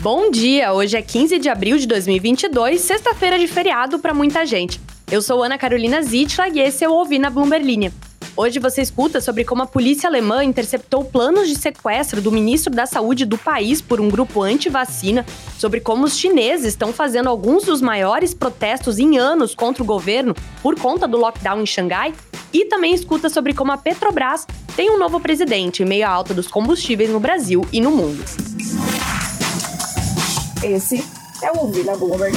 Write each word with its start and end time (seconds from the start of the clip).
Bom 0.00 0.30
dia! 0.30 0.72
Hoje 0.72 0.96
é 0.96 1.02
15 1.02 1.40
de 1.40 1.48
abril 1.48 1.76
de 1.76 1.84
2022, 1.84 2.80
sexta-feira 2.82 3.36
de 3.36 3.48
feriado 3.48 3.98
para 3.98 4.14
muita 4.14 4.46
gente. 4.46 4.80
Eu 5.10 5.20
sou 5.20 5.42
Ana 5.42 5.58
Carolina 5.58 6.00
Zitlag 6.00 6.56
e 6.56 6.62
esse 6.62 6.84
é 6.84 6.88
o 6.88 6.92
Ouvi 6.92 7.18
na 7.18 7.28
Bloomberg. 7.28 7.90
Hoje 8.36 8.60
você 8.60 8.80
escuta 8.80 9.20
sobre 9.20 9.44
como 9.44 9.64
a 9.64 9.66
polícia 9.66 10.08
alemã 10.08 10.44
interceptou 10.44 11.04
planos 11.04 11.48
de 11.48 11.56
sequestro 11.56 12.22
do 12.22 12.30
ministro 12.30 12.72
da 12.72 12.86
Saúde 12.86 13.24
do 13.24 13.36
país 13.36 13.82
por 13.82 14.00
um 14.00 14.08
grupo 14.08 14.40
anti-vacina, 14.40 15.26
sobre 15.58 15.80
como 15.80 16.04
os 16.04 16.16
chineses 16.16 16.68
estão 16.68 16.92
fazendo 16.92 17.28
alguns 17.28 17.64
dos 17.64 17.82
maiores 17.82 18.32
protestos 18.32 19.00
em 19.00 19.18
anos 19.18 19.52
contra 19.52 19.82
o 19.82 19.86
governo 19.86 20.32
por 20.62 20.78
conta 20.78 21.08
do 21.08 21.16
lockdown 21.16 21.60
em 21.60 21.66
Xangai, 21.66 22.14
e 22.52 22.66
também 22.66 22.94
escuta 22.94 23.28
sobre 23.28 23.52
como 23.52 23.72
a 23.72 23.76
Petrobras 23.76 24.46
tem 24.76 24.92
um 24.92 24.96
novo 24.96 25.18
presidente 25.18 25.82
em 25.82 25.86
meio 25.86 26.06
à 26.06 26.10
alta 26.10 26.32
dos 26.32 26.46
combustíveis 26.46 27.10
no 27.10 27.18
Brasil 27.18 27.66
e 27.72 27.80
no 27.80 27.90
mundo. 27.90 28.47
Esse 30.62 31.04
é 31.40 31.52
o 31.52 31.84
na 31.84 31.96
Bloomberg. 31.96 32.36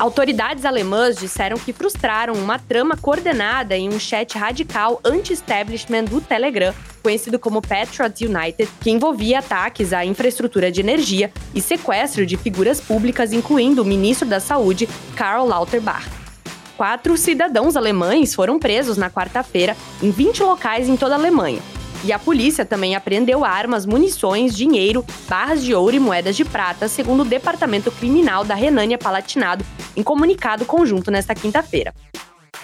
Autoridades 0.00 0.64
alemãs 0.64 1.16
disseram 1.16 1.56
que 1.56 1.72
frustraram 1.72 2.34
uma 2.34 2.58
trama 2.58 2.96
coordenada 2.96 3.76
em 3.76 3.88
um 3.88 4.00
chat 4.00 4.36
radical 4.36 5.00
anti-establishment 5.04 6.06
do 6.06 6.20
Telegram, 6.20 6.74
conhecido 7.04 7.38
como 7.38 7.62
Patriots 7.62 8.20
United, 8.20 8.68
que 8.80 8.90
envolvia 8.90 9.38
ataques 9.38 9.92
à 9.92 10.04
infraestrutura 10.04 10.72
de 10.72 10.80
energia 10.80 11.32
e 11.54 11.60
sequestro 11.60 12.26
de 12.26 12.36
figuras 12.36 12.80
públicas, 12.80 13.32
incluindo 13.32 13.80
o 13.80 13.84
ministro 13.84 14.26
da 14.26 14.40
Saúde, 14.40 14.88
Karl 15.14 15.46
Lauterbach. 15.46 16.10
Quatro 16.76 17.16
cidadãos 17.16 17.76
alemães 17.76 18.34
foram 18.34 18.58
presos 18.58 18.96
na 18.96 19.08
quarta-feira 19.08 19.76
em 20.02 20.10
20 20.10 20.42
locais 20.42 20.88
em 20.88 20.96
toda 20.96 21.14
a 21.14 21.18
Alemanha, 21.18 21.62
e 22.04 22.12
a 22.12 22.18
polícia 22.18 22.64
também 22.64 22.96
apreendeu 22.96 23.44
armas, 23.44 23.86
munições, 23.86 24.56
dinheiro, 24.56 25.04
barras 25.28 25.62
de 25.62 25.74
ouro 25.74 25.94
e 25.94 26.00
moedas 26.00 26.36
de 26.36 26.44
prata, 26.44 26.88
segundo 26.88 27.20
o 27.20 27.24
Departamento 27.24 27.90
Criminal 27.92 28.44
da 28.44 28.54
Renânia-Palatinado, 28.54 29.64
em 29.96 30.02
comunicado 30.02 30.64
conjunto 30.64 31.10
nesta 31.10 31.34
quinta-feira. 31.34 31.94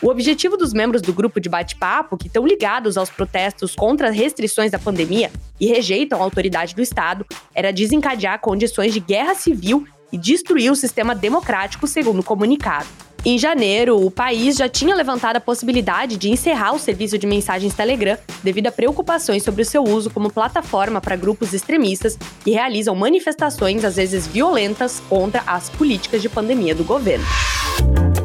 O 0.00 0.08
objetivo 0.08 0.56
dos 0.56 0.72
membros 0.72 1.00
do 1.00 1.12
grupo 1.12 1.40
de 1.40 1.48
bate-papo, 1.48 2.16
que 2.16 2.26
estão 2.26 2.46
ligados 2.46 2.96
aos 2.96 3.10
protestos 3.10 3.74
contra 3.74 4.10
as 4.10 4.16
restrições 4.16 4.70
da 4.70 4.78
pandemia 4.78 5.30
e 5.58 5.66
rejeitam 5.66 6.20
a 6.20 6.24
autoridade 6.24 6.74
do 6.74 6.82
Estado, 6.82 7.24
era 7.54 7.72
desencadear 7.72 8.38
condições 8.40 8.92
de 8.92 9.00
guerra 9.00 9.34
civil 9.34 9.86
e 10.12 10.18
destruir 10.18 10.70
o 10.70 10.76
sistema 10.76 11.14
democrático, 11.14 11.86
segundo 11.86 12.20
o 12.20 12.24
comunicado. 12.24 12.86
Em 13.26 13.38
janeiro, 13.38 14.04
o 14.04 14.10
país 14.10 14.54
já 14.54 14.68
tinha 14.68 14.94
levantado 14.94 15.36
a 15.36 15.40
possibilidade 15.40 16.18
de 16.18 16.28
encerrar 16.28 16.74
o 16.74 16.78
serviço 16.78 17.16
de 17.16 17.26
mensagens 17.26 17.72
Telegram 17.72 18.18
devido 18.42 18.66
a 18.66 18.72
preocupações 18.72 19.42
sobre 19.42 19.62
o 19.62 19.64
seu 19.64 19.82
uso 19.82 20.10
como 20.10 20.30
plataforma 20.30 21.00
para 21.00 21.16
grupos 21.16 21.54
extremistas 21.54 22.18
que 22.44 22.50
realizam 22.50 22.94
manifestações, 22.94 23.82
às 23.82 23.96
vezes 23.96 24.26
violentas, 24.26 25.00
contra 25.08 25.42
as 25.46 25.70
políticas 25.70 26.20
de 26.20 26.28
pandemia 26.28 26.74
do 26.74 26.84
governo. 26.84 27.24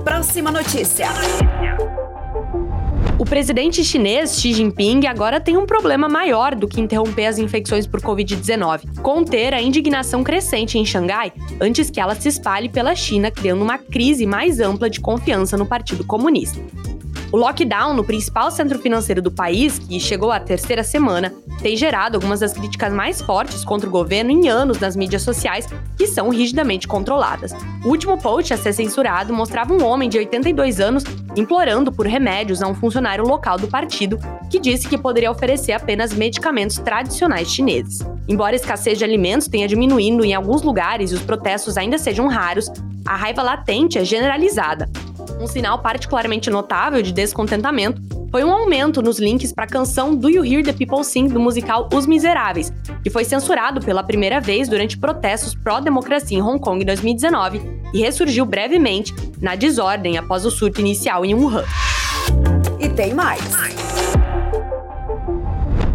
Próxima 0.03 0.51
notícia. 0.51 1.07
O 3.19 3.25
presidente 3.25 3.83
chinês 3.83 4.39
Xi 4.39 4.53
Jinping 4.53 5.05
agora 5.05 5.41
tem 5.41 5.57
um 5.57 5.65
problema 5.65 6.07
maior 6.07 6.55
do 6.55 6.69
que 6.69 6.79
interromper 6.79 7.25
as 7.25 7.37
infecções 7.37 7.85
por 7.85 7.99
Covid-19: 7.99 9.01
conter 9.01 9.53
a 9.53 9.61
indignação 9.61 10.23
crescente 10.23 10.77
em 10.77 10.85
Xangai 10.85 11.33
antes 11.59 11.89
que 11.89 11.99
ela 11.99 12.15
se 12.15 12.29
espalhe 12.29 12.69
pela 12.69 12.95
China, 12.95 13.29
criando 13.29 13.61
uma 13.61 13.77
crise 13.77 14.25
mais 14.25 14.61
ampla 14.61 14.89
de 14.89 15.01
confiança 15.01 15.57
no 15.57 15.65
Partido 15.65 16.05
Comunista. 16.05 16.61
O 17.31 17.37
lockdown 17.37 17.93
no 17.93 18.03
principal 18.03 18.49
centro 18.49 18.79
financeiro 18.79 19.21
do 19.21 19.31
país, 19.31 19.77
que 19.77 19.99
chegou 19.99 20.31
à 20.31 20.39
terceira 20.39 20.83
semana, 20.83 21.31
tem 21.61 21.77
gerado 21.77 22.17
algumas 22.17 22.39
das 22.39 22.53
críticas 22.53 22.91
mais 22.91 23.21
fortes 23.21 23.63
contra 23.63 23.87
o 23.87 23.91
governo 23.91 24.31
em 24.31 24.49
anos 24.49 24.79
nas 24.79 24.95
mídias 24.95 25.21
sociais, 25.21 25.67
que 25.95 26.07
são 26.07 26.29
rigidamente 26.29 26.87
controladas. 26.87 27.51
O 27.85 27.89
último 27.89 28.17
post 28.17 28.51
a 28.51 28.57
ser 28.57 28.73
censurado 28.73 29.31
mostrava 29.31 29.75
um 29.75 29.85
homem 29.85 30.09
de 30.09 30.17
82 30.17 30.79
anos 30.79 31.03
implorando 31.35 31.91
por 31.91 32.07
remédios 32.07 32.63
a 32.63 32.67
um 32.67 32.73
funcionário 32.73 33.23
local 33.23 33.59
do 33.59 33.67
partido, 33.67 34.17
que 34.49 34.59
disse 34.59 34.87
que 34.87 34.97
poderia 34.97 35.29
oferecer 35.29 35.73
apenas 35.73 36.11
medicamentos 36.11 36.79
tradicionais 36.79 37.51
chineses. 37.51 37.99
Embora 38.27 38.53
a 38.53 38.55
escassez 38.55 38.97
de 38.97 39.03
alimentos 39.03 39.47
tenha 39.47 39.67
diminuído 39.67 40.25
em 40.25 40.33
alguns 40.33 40.63
lugares 40.63 41.11
e 41.11 41.15
os 41.15 41.21
protestos 41.21 41.77
ainda 41.77 41.99
sejam 41.99 42.27
raros, 42.27 42.71
a 43.05 43.15
raiva 43.15 43.43
latente 43.43 43.99
é 43.99 44.03
generalizada. 44.03 44.89
Um 45.39 45.47
sinal 45.47 45.79
particularmente 45.79 46.49
notável 46.49 47.01
de 47.01 47.13
descontentamento 47.13 48.01
foi 48.29 48.43
um 48.43 48.51
aumento 48.51 49.01
nos 49.01 49.19
links 49.19 49.53
para 49.53 49.63
a 49.63 49.67
canção 49.67 50.13
Do 50.13 50.29
You 50.29 50.43
Hear 50.43 50.63
the 50.65 50.73
People 50.73 51.01
Sing 51.01 51.29
do 51.29 51.39
musical 51.39 51.87
Os 51.93 52.05
Miseráveis, 52.05 52.73
que 53.01 53.09
foi 53.09 53.23
censurado 53.23 53.79
pela 53.79 54.03
primeira 54.03 54.41
vez 54.41 54.67
durante 54.67 54.97
protestos 54.97 55.55
pró-democracia 55.55 56.37
em 56.37 56.41
Hong 56.41 56.59
Kong 56.59 56.83
em 56.83 56.85
2019 56.85 57.61
e 57.93 58.01
ressurgiu 58.01 58.45
brevemente 58.45 59.15
na 59.41 59.55
desordem 59.55 60.17
após 60.17 60.45
o 60.45 60.51
surto 60.51 60.81
inicial 60.81 61.23
em 61.23 61.33
Wuhan. 61.33 61.63
E 62.77 62.89
tem 62.89 63.13
mais. 63.13 63.41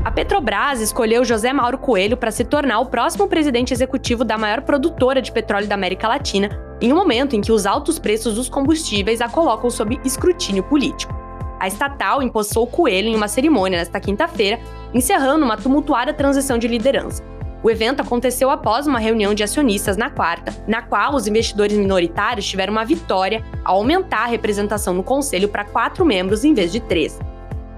A 0.02 0.10
Petrobras 0.10 0.80
escolheu 0.80 1.22
José 1.22 1.52
Mauro 1.52 1.76
Coelho 1.76 2.16
para 2.16 2.30
se 2.30 2.44
tornar 2.44 2.80
o 2.80 2.86
próximo 2.86 3.28
presidente 3.28 3.74
executivo 3.74 4.24
da 4.24 4.38
maior 4.38 4.62
produtora 4.62 5.20
de 5.20 5.30
petróleo 5.30 5.66
da 5.66 5.74
América 5.74 6.08
Latina 6.08 6.73
em 6.84 6.92
um 6.92 6.96
momento 6.96 7.34
em 7.34 7.40
que 7.40 7.50
os 7.50 7.64
altos 7.64 7.98
preços 7.98 8.34
dos 8.34 8.46
combustíveis 8.46 9.22
a 9.22 9.28
colocam 9.28 9.70
sob 9.70 9.98
escrutínio 10.04 10.62
político. 10.62 11.14
A 11.58 11.66
estatal 11.66 12.22
empossou 12.22 12.66
Coelho 12.66 13.08
em 13.08 13.16
uma 13.16 13.26
cerimônia 13.26 13.78
nesta 13.78 13.98
quinta-feira, 13.98 14.60
encerrando 14.92 15.46
uma 15.46 15.56
tumultuada 15.56 16.12
transição 16.12 16.58
de 16.58 16.68
liderança. 16.68 17.24
O 17.62 17.70
evento 17.70 18.02
aconteceu 18.02 18.50
após 18.50 18.86
uma 18.86 18.98
reunião 18.98 19.32
de 19.32 19.42
acionistas 19.42 19.96
na 19.96 20.10
quarta, 20.10 20.54
na 20.68 20.82
qual 20.82 21.14
os 21.14 21.26
investidores 21.26 21.74
minoritários 21.74 22.46
tiveram 22.46 22.74
uma 22.74 22.84
vitória 22.84 23.42
ao 23.64 23.76
aumentar 23.76 24.24
a 24.24 24.26
representação 24.26 24.92
no 24.92 25.02
conselho 25.02 25.48
para 25.48 25.64
quatro 25.64 26.04
membros 26.04 26.44
em 26.44 26.52
vez 26.52 26.70
de 26.70 26.80
três. 26.80 27.18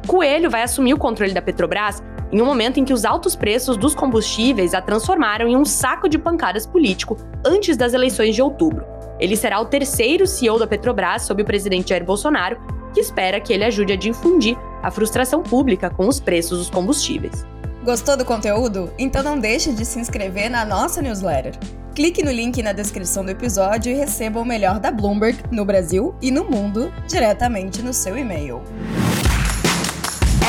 Coelho 0.09 0.51
vai 0.51 0.65
assumir 0.65 0.95
o 0.95 0.99
controle 0.99 1.33
da 1.33 1.41
Petrobras 1.41 2.03
em 2.33 2.43
um 2.43 2.45
momento 2.45 2.81
em 2.81 2.85
que 2.85 2.93
os 2.93 3.05
altos 3.05 3.37
preços 3.37 3.77
dos 3.77 3.95
combustíveis 3.95 4.75
a 4.75 4.81
transformaram 4.81 5.47
em 5.47 5.57
um 5.57 5.65
saco 5.65 6.09
de 6.09 6.19
pancadas 6.19 6.67
político 6.67 7.17
antes 7.45 7.77
das 7.77 7.95
eleições 7.95 8.35
de 8.35 8.43
outubro. 8.43 8.96
Ele 9.19 9.37
será 9.37 9.61
o 9.61 9.67
terceiro 9.67 10.27
CEO 10.27 10.59
da 10.59 10.67
Petrobras 10.67 11.23
sob 11.23 11.43
o 11.43 11.47
presidente 11.47 11.91
Jair 11.91 12.05
Bolsonaro, 12.05 12.59
que 12.93 13.01
espera 13.01 13.41
que 13.41 13.53
ele 13.53 13.65
ajude 13.65 13.93
a 13.93 13.97
difundir 13.97 14.57
a 14.83 14.91
frustração 14.91 15.43
pública 15.43 15.91
com 15.91 16.09
os 16.09 16.21
preços 16.21 16.59
dos 16.59 16.71
combustíveis. 16.71 17.47
Gostou 17.85 18.17
do 18.17 18.25
conteúdo? 18.25 18.93
Então 18.99 19.23
não 19.23 19.39
deixe 19.39 19.73
de 19.73 19.85
se 19.85 19.99
inscrever 19.99 20.51
na 20.51 20.65
nossa 20.65 21.01
newsletter. 21.01 21.55
Clique 21.95 22.23
no 22.23 22.31
link 22.31 22.63
na 22.63 22.73
descrição 22.73 23.25
do 23.25 23.31
episódio 23.31 23.91
e 23.91 23.95
receba 23.95 24.41
o 24.41 24.45
melhor 24.45 24.81
da 24.81 24.91
Bloomberg 24.91 25.39
no 25.51 25.65
Brasil 25.65 26.15
e 26.21 26.31
no 26.31 26.45
mundo 26.45 26.93
diretamente 27.09 27.81
no 27.81 27.95
seu 27.95 28.19
e-mail. 28.19 28.63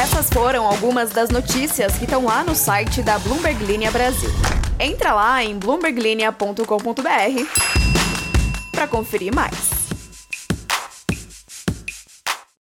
Essas 0.02 0.30
foram 0.30 0.68
algumas 0.68 1.12
das 1.12 1.30
notícias 1.30 1.98
que 1.98 2.04
estão 2.04 2.26
lá 2.26 2.44
no 2.44 2.56
site 2.56 3.02
da 3.02 3.18
Bloomberg 3.20 3.64
Linha 3.64 3.92
Brasil. 3.92 4.30
Entra 4.80 5.14
lá 5.14 5.44
em 5.44 5.58
bloomberglinea.com.br 5.58 7.77
para 8.78 8.88
conferir 8.88 9.34
mais. 9.34 9.77